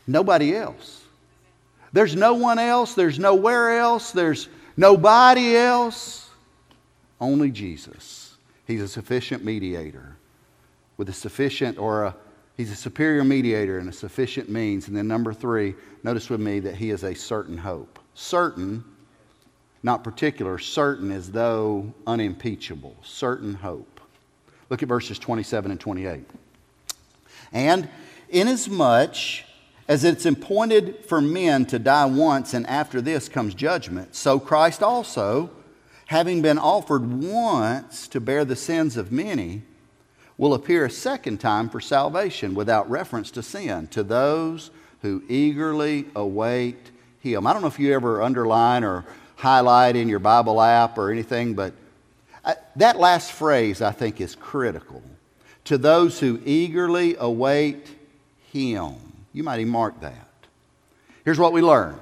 [0.08, 1.02] Nobody else.
[1.94, 6.30] There's no one else, there's nowhere else, there's nobody else.
[7.22, 8.36] Only Jesus.
[8.66, 10.18] He's a sufficient mediator
[10.98, 12.16] with a sufficient or a,
[12.58, 14.88] he's a superior mediator and a sufficient means.
[14.88, 18.00] And then number three, notice with me that he is a certain hope.
[18.16, 18.84] Certain,
[19.84, 22.96] not particular, certain as though unimpeachable.
[23.04, 24.00] Certain hope.
[24.70, 26.26] Look at verses 27 and 28.
[27.52, 27.88] And
[28.30, 29.44] inasmuch
[29.88, 34.82] as it's appointed for men to die once, and after this comes judgment, so Christ
[34.82, 35.50] also,
[36.08, 39.64] having been offered once to bear the sins of many,
[40.38, 46.06] will appear a second time for salvation without reference to sin to those who eagerly
[46.16, 47.46] await him.
[47.46, 51.54] I don't know if you ever underline or highlight in your Bible app or anything,
[51.54, 51.74] but
[52.46, 55.04] I, that last phrase I think is critical.
[55.66, 57.88] To those who eagerly await
[58.52, 58.96] him.
[59.34, 60.28] You might even mark that.
[61.26, 62.00] Here's what we learn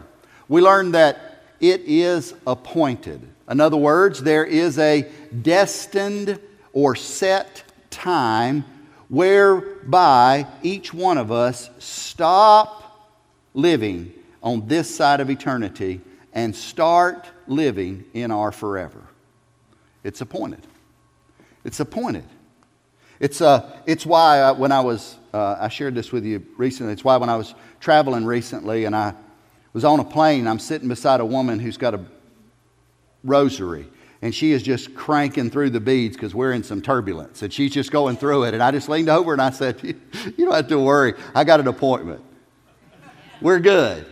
[0.47, 3.25] we learn that it is appointed.
[3.49, 5.09] In other words, there is a
[5.41, 6.39] destined
[6.73, 8.65] or set time
[9.09, 13.11] whereby each one of us stop
[13.53, 16.01] living on this side of eternity
[16.33, 19.01] and start living in our forever.
[20.03, 20.65] It's appointed.
[21.63, 22.25] It's appointed.
[23.19, 26.93] It's, uh, it's why I, when I was, uh, I shared this with you recently,
[26.93, 29.13] it's why when I was traveling recently and I
[29.73, 32.01] was on a plane, I'm sitting beside a woman who's got a
[33.23, 33.87] rosary
[34.21, 37.71] and she is just cranking through the beads because we're in some turbulence and she's
[37.71, 38.53] just going through it.
[38.53, 41.13] And I just leaned over and I said, You, don't have to worry.
[41.33, 42.23] I got an appointment.
[43.41, 44.05] We're good.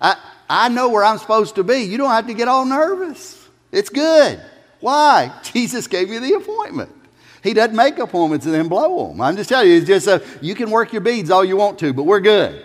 [0.00, 0.16] I,
[0.48, 1.82] I know where I'm supposed to be.
[1.82, 3.48] You don't have to get all nervous.
[3.70, 4.42] It's good.
[4.80, 5.32] Why?
[5.44, 6.90] Jesus gave you the appointment.
[7.44, 9.20] He doesn't make appointments and then blow them.
[9.20, 11.78] I'm just telling you, it's just a, you can work your beads all you want
[11.80, 12.64] to, but we're good.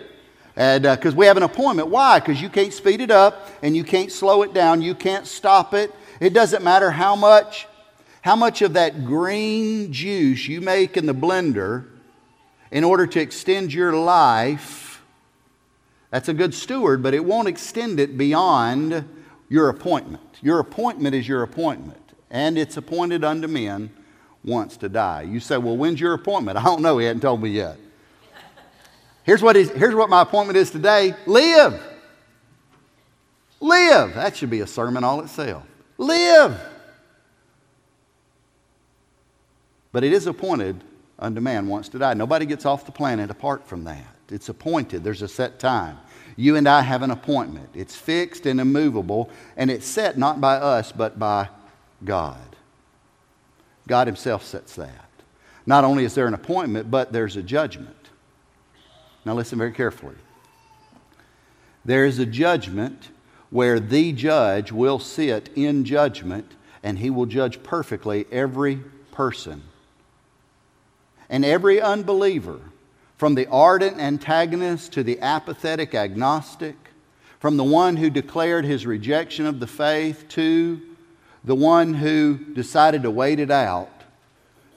[0.56, 1.88] And because uh, we have an appointment.
[1.88, 2.18] Why?
[2.18, 4.80] Because you can't speed it up and you can't slow it down.
[4.80, 5.94] You can't stop it.
[6.18, 7.68] It doesn't matter how much,
[8.22, 11.84] how much of that green juice you make in the blender
[12.70, 15.02] in order to extend your life.
[16.08, 19.04] That's a good steward, but it won't extend it beyond
[19.50, 20.38] your appointment.
[20.40, 23.90] Your appointment is your appointment, and it's appointed unto men
[24.44, 25.22] once to die.
[25.22, 26.58] You say, Well, when's your appointment?
[26.58, 26.98] I don't know.
[26.98, 27.76] He hadn't told me yet.
[29.22, 31.80] Here's what, here's what my appointment is today live.
[33.60, 34.14] Live.
[34.14, 35.64] That should be a sermon all itself.
[35.98, 36.58] Live.
[39.92, 40.82] But it is appointed
[41.18, 42.14] unto man once to die.
[42.14, 44.06] Nobody gets off the planet apart from that.
[44.30, 45.98] It's appointed, there's a set time.
[46.36, 47.68] You and I have an appointment.
[47.74, 51.48] It's fixed and immovable, and it's set not by us, but by
[52.04, 52.56] God.
[53.90, 55.10] God Himself sets that.
[55.66, 58.08] Not only is there an appointment, but there's a judgment.
[59.24, 60.14] Now, listen very carefully.
[61.84, 63.08] There is a judgment
[63.50, 66.52] where the judge will sit in judgment
[66.84, 68.76] and he will judge perfectly every
[69.10, 69.64] person.
[71.28, 72.60] And every unbeliever,
[73.16, 76.76] from the ardent antagonist to the apathetic agnostic,
[77.40, 80.80] from the one who declared his rejection of the faith to
[81.44, 83.88] the one who decided to wait it out,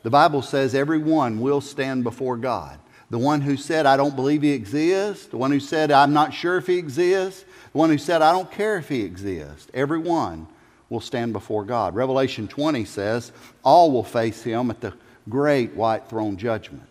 [0.04, 2.80] the Bible says everyone will stand before God.
[3.10, 6.34] The one who said, I don't believe he exists, the one who said, I'm not
[6.34, 10.48] sure if he exists, the one who said, I don't care if he exists, everyone
[10.90, 11.96] will stand before God.
[11.96, 13.32] Revelation 20 says,
[13.64, 14.94] all will face him at the
[15.30, 16.84] great white throne judgment.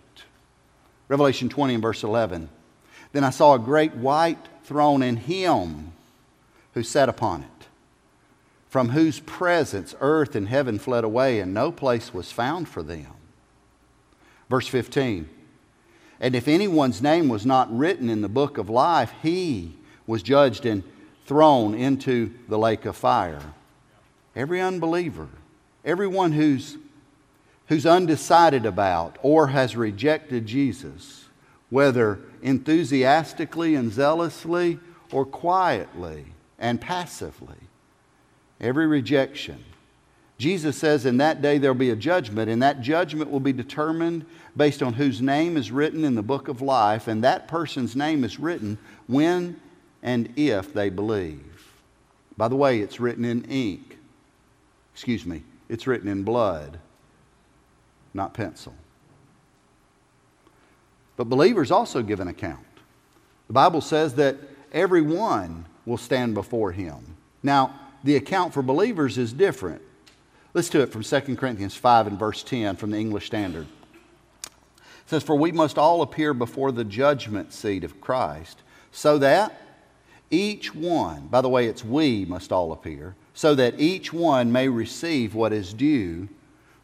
[1.08, 2.48] Revelation 20 and verse 11.
[3.12, 5.92] Then I saw a great white throne and him
[6.74, 7.52] who sat upon it
[8.72, 13.06] from whose presence earth and heaven fled away, and no place was found for them.
[14.48, 15.28] Verse 15
[16.18, 20.64] And if anyone's name was not written in the book of life, he was judged
[20.64, 20.82] and
[21.26, 23.52] thrown into the lake of fire.
[24.35, 25.28] Every unbeliever,
[25.85, 26.78] everyone who's,
[27.66, 31.26] who's undecided about or has rejected Jesus,
[31.68, 34.80] whether enthusiastically and zealously
[35.11, 36.24] or quietly
[36.58, 37.68] and passively,
[38.62, 39.62] every rejection.
[40.38, 44.25] Jesus says in that day there'll be a judgment, and that judgment will be determined
[44.57, 48.25] based on whose name is written in the book of life, and that person's name
[48.25, 49.61] is written when
[50.03, 51.70] and if they believe.
[52.37, 53.98] By the way, it's written in ink.
[54.94, 56.79] Excuse me, it's written in blood,
[58.14, 58.75] not pencil.
[61.16, 62.66] But believers also give an account.
[63.46, 64.37] The Bible says that
[64.72, 67.16] everyone will stand before him.
[67.42, 69.83] Now, the account for believers is different.
[70.55, 73.67] Let's do it from 2 Corinthians 5 and verse 10 from the English Standard.
[74.45, 74.51] It
[75.07, 79.59] says, For we must all appear before the judgment seat of Christ, so that
[80.31, 84.69] each one, by the way, it's we must all appear, so that each one may
[84.69, 86.29] receive what is due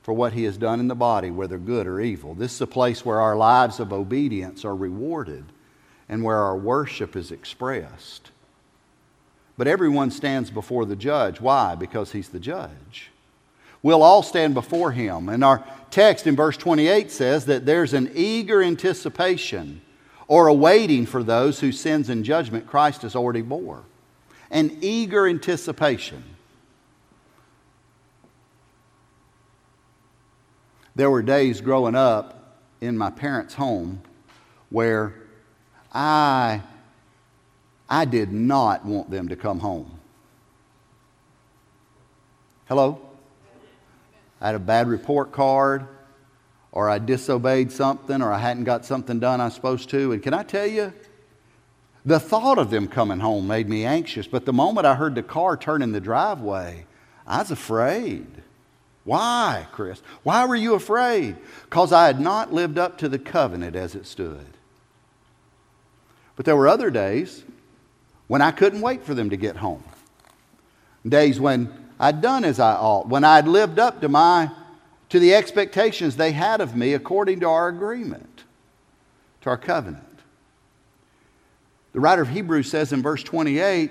[0.02, 2.34] for what he has done in the body, whether good or evil.
[2.34, 5.44] This is a place where our lives of obedience are rewarded
[6.08, 8.30] and where our worship is expressed.
[9.58, 11.40] But everyone stands before the judge.
[11.40, 11.74] Why?
[11.74, 13.10] Because he's the judge.
[13.82, 15.28] We'll all stand before him.
[15.28, 19.82] And our text in verse 28 says that there's an eager anticipation
[20.28, 23.82] or a waiting for those whose sins and judgment Christ has already bore.
[24.50, 26.22] An eager anticipation.
[30.94, 34.02] There were days growing up in my parents' home
[34.70, 35.14] where
[35.92, 36.62] I
[37.88, 39.98] I did not want them to come home.
[42.66, 43.00] Hello?
[44.40, 45.86] I had a bad report card,
[46.70, 50.12] or I disobeyed something, or I hadn't got something done I was supposed to.
[50.12, 50.92] And can I tell you,
[52.04, 54.26] the thought of them coming home made me anxious.
[54.26, 56.86] But the moment I heard the car turn in the driveway,
[57.26, 58.26] I was afraid.
[59.04, 60.02] Why, Chris?
[60.22, 61.36] Why were you afraid?
[61.64, 64.46] Because I had not lived up to the covenant as it stood.
[66.36, 67.44] But there were other days
[68.28, 69.82] when I couldn't wait for them to get home.
[71.06, 74.50] Days when I'd done as I ought, when I'd lived up to my
[75.08, 78.44] to the expectations they had of me according to our agreement,
[79.40, 80.04] to our covenant.
[81.92, 83.90] The writer of Hebrews says in verse 28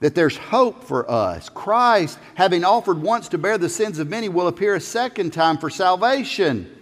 [0.00, 1.50] that there's hope for us.
[1.50, 5.58] Christ, having offered once to bear the sins of many, will appear a second time
[5.58, 6.74] for salvation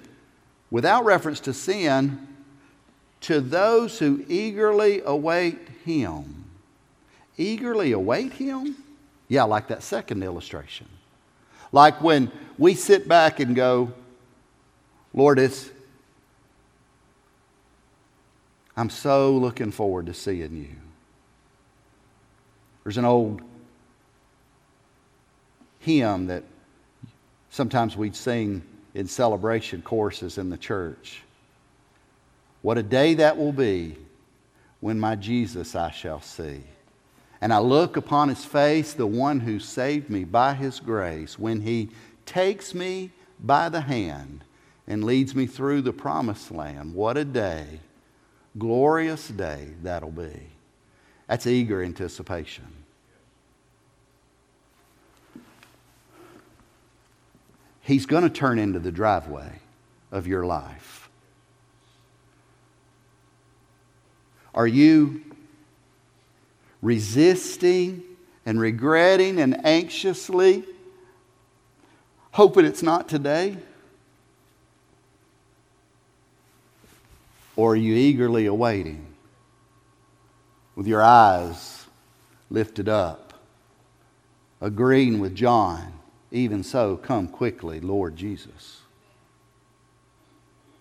[0.70, 2.28] without reference to sin
[3.22, 6.37] to those who eagerly await him
[7.38, 8.76] eagerly await him?
[9.28, 10.88] Yeah, like that second illustration.
[11.72, 13.92] Like when we sit back and go,
[15.14, 15.70] Lord, it's,
[18.76, 20.76] I'm so looking forward to seeing you.
[22.84, 23.42] There's an old
[25.80, 26.42] hymn that
[27.50, 28.62] sometimes we'd sing
[28.94, 31.22] in celebration courses in the church.
[32.62, 33.96] What a day that will be
[34.80, 36.62] when my Jesus I shall see.
[37.40, 41.60] And I look upon his face, the one who saved me by his grace, when
[41.60, 41.90] he
[42.26, 44.44] takes me by the hand
[44.86, 46.94] and leads me through the promised land.
[46.94, 47.80] What a day,
[48.58, 50.48] glorious day that'll be.
[51.28, 52.66] That's eager anticipation.
[57.82, 59.60] He's going to turn into the driveway
[60.10, 61.08] of your life.
[64.54, 65.22] Are you
[66.80, 68.02] resisting
[68.46, 70.64] and regretting and anxiously
[72.32, 73.56] hoping it's not today?
[77.56, 79.04] Or are you eagerly awaiting
[80.76, 81.86] with your eyes
[82.50, 83.34] lifted up,
[84.60, 85.94] agreeing with John?
[86.30, 88.82] Even so, come quickly, Lord Jesus.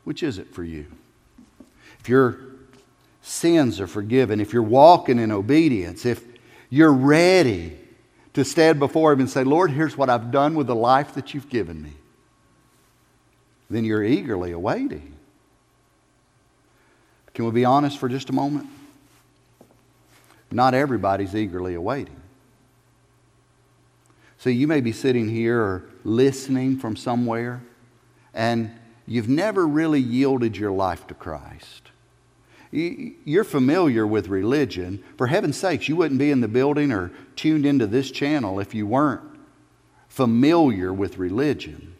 [0.04, 0.86] Which is it for you?
[2.00, 2.38] If your
[3.28, 6.24] sins are forgiven, if you're walking in obedience, if
[6.70, 7.78] you're ready
[8.34, 11.34] to stand before Him and say, Lord, here's what I've done with the life that
[11.34, 11.94] you've given me,
[13.70, 15.14] then you're eagerly awaiting.
[17.34, 18.68] Can we be honest for just a moment?
[20.50, 22.22] Not everybody's eagerly awaiting.
[24.38, 27.62] So you may be sitting here or listening from somewhere,
[28.34, 28.72] and
[29.06, 31.92] you've never really yielded your life to Christ.
[32.72, 35.04] You're familiar with religion.
[35.18, 38.74] For heaven's sakes, you wouldn't be in the building or tuned into this channel if
[38.76, 39.22] you weren't
[40.10, 41.96] familiar with religion.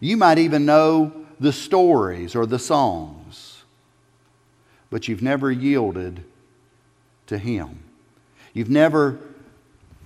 [0.00, 3.62] You might even know the stories or the songs,
[4.88, 6.24] but you've never yielded
[7.26, 7.80] to Him.
[8.54, 9.18] You've never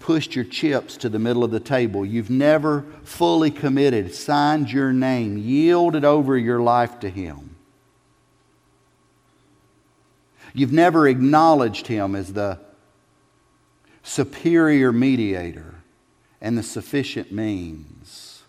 [0.00, 2.04] pushed your chips to the middle of the table.
[2.04, 7.53] You've never fully committed, signed your name, yielded over your life to Him.
[10.54, 12.58] You've never acknowledged Him as the
[14.02, 15.74] superior mediator
[16.40, 18.42] and the sufficient means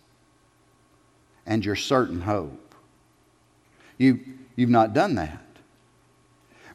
[1.46, 2.76] and your certain hope.
[3.98, 4.20] You,
[4.56, 5.42] you've not done that.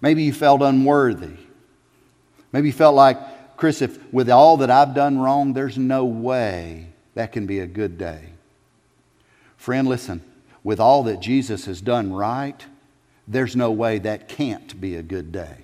[0.00, 1.36] Maybe you felt unworthy.
[2.52, 6.88] Maybe you felt like Chris, if with all that I've done wrong, there's no way
[7.14, 8.30] that can be a good day.
[9.56, 10.22] Friend, listen,
[10.64, 12.64] with all that Jesus has done right,
[13.30, 15.58] there's no way that can't be a good day.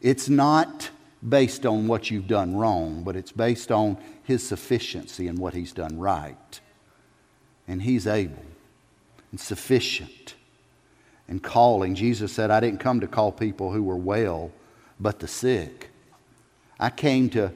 [0.00, 0.88] It's not
[1.26, 5.72] based on what you've done wrong, but it's based on His sufficiency and what He's
[5.72, 6.60] done right.
[7.68, 8.42] And He's able
[9.30, 10.34] and sufficient
[11.28, 11.94] and calling.
[11.94, 14.50] Jesus said, I didn't come to call people who were well,
[14.98, 15.90] but the sick.
[16.78, 17.52] I came to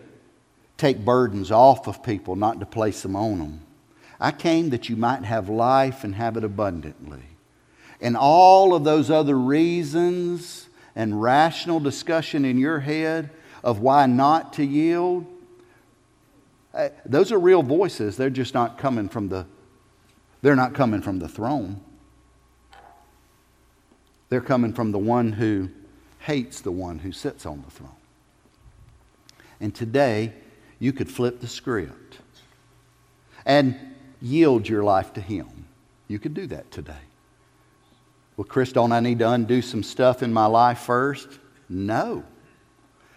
[0.77, 3.61] take burdens off of people, not to place them on them.
[4.21, 7.23] I came that you might have life and have it abundantly.
[8.01, 13.31] And all of those other reasons and rational discussion in your head
[13.63, 15.27] of why not to yield,
[16.75, 18.17] eh, those are real voices.
[18.17, 19.47] They're just not coming from the
[20.43, 21.81] they're not coming from the throne.
[24.29, 25.71] They're coming from the one who
[26.19, 27.97] hates the one who sits on the throne.
[29.59, 30.35] And today,
[30.79, 32.19] you could flip the script
[33.47, 33.75] and
[34.21, 35.65] yield your life to Him.
[36.09, 36.93] You could do that today.
[38.37, 41.29] Well, Chris, don't I need to undo some stuff in my life first?
[41.69, 42.25] No.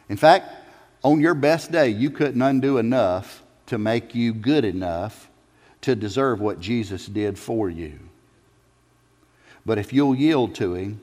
[0.10, 0.54] In fact,
[1.04, 5.30] on your best day, you couldn't undo enough to make you good enough
[5.82, 8.00] to deserve what Jesus did for you.
[9.66, 11.02] But if you'll yield to Him,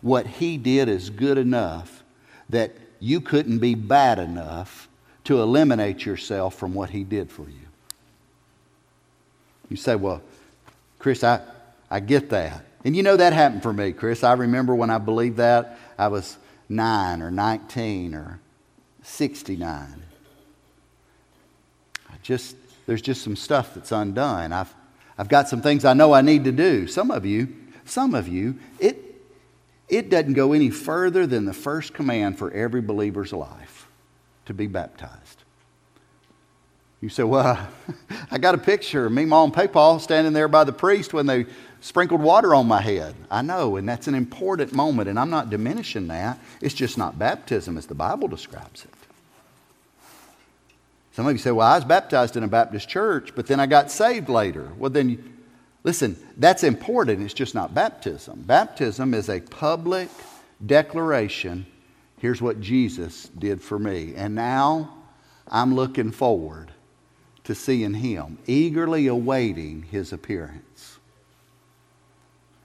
[0.00, 2.02] what He did is good enough
[2.50, 4.88] that you couldn't be bad enough
[5.24, 7.66] to eliminate yourself from what He did for you.
[9.68, 10.22] You say, Well,
[10.98, 11.40] Chris, I,
[11.90, 12.64] I get that.
[12.84, 14.22] And you know that happened for me, Chris.
[14.22, 16.36] I remember when I believed that, I was
[16.68, 18.40] 9 or 19 or
[19.02, 20.02] 69.
[22.08, 22.56] I just,
[22.86, 24.52] there's just some stuff that's undone.
[24.52, 24.72] I've,
[25.16, 26.86] I've got some things I know I need to do.
[26.86, 27.54] Some of you,
[27.84, 29.08] some of you, it,
[29.88, 33.88] it doesn't go any further than the first command for every believer's life
[34.46, 35.42] to be baptized.
[37.00, 37.68] You say, Well,
[38.30, 41.26] I got a picture of me, mom, and Papa standing there by the priest when
[41.26, 41.46] they
[41.80, 43.14] sprinkled water on my head.
[43.30, 46.38] I know, and that's an important moment, and I'm not diminishing that.
[46.60, 48.94] It's just not baptism as the Bible describes it.
[51.12, 53.66] Some of you say, Well, I was baptized in a Baptist church, but then I
[53.66, 54.70] got saved later.
[54.78, 55.34] Well, then
[55.84, 57.22] Listen, that's important.
[57.22, 58.42] It's just not baptism.
[58.42, 60.08] Baptism is a public
[60.66, 61.64] declaration
[62.18, 64.14] here's what Jesus did for me.
[64.16, 64.94] And now
[65.46, 66.72] I'm looking forward
[67.44, 70.87] to seeing him, eagerly awaiting his appearance.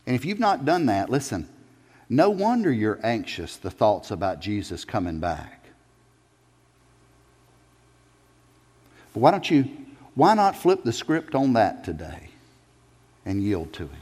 [0.05, 1.47] And if you've not done that, listen,
[2.09, 5.63] no wonder you're anxious the thoughts about Jesus coming back.
[9.13, 9.69] But why don't you,
[10.15, 12.29] why not flip the script on that today
[13.25, 14.01] and yield to Him?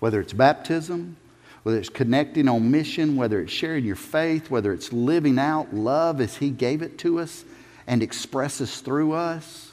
[0.00, 1.16] Whether it's baptism,
[1.62, 6.20] whether it's connecting on mission, whether it's sharing your faith, whether it's living out love
[6.20, 7.44] as He gave it to us
[7.86, 9.69] and expresses through us,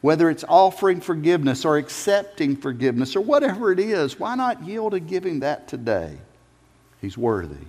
[0.00, 5.00] whether it's offering forgiveness or accepting forgiveness or whatever it is, why not yield to
[5.00, 6.16] giving that today?
[7.00, 7.66] He's worthy.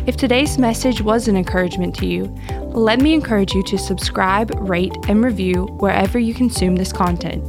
[0.05, 2.25] If today's message was an encouragement to you,
[2.69, 7.43] let me encourage you to subscribe, rate, and review wherever you consume this content.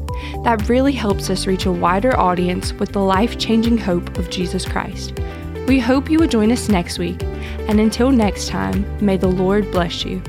[0.44, 4.64] That really helps us reach a wider audience with the life changing hope of Jesus
[4.64, 5.18] Christ.
[5.66, 7.22] We hope you will join us next week,
[7.68, 10.22] and until next time, may the Lord bless you.